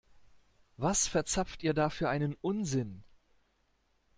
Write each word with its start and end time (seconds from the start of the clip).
Was 0.77 1.05
verzapft 1.07 1.61
ihr 1.61 1.75
da 1.75 1.91
für 1.91 2.09
einen 2.09 2.33
Unsinn? 2.33 3.03